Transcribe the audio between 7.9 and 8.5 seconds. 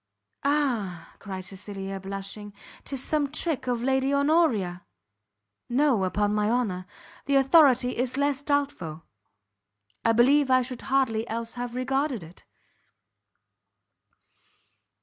is less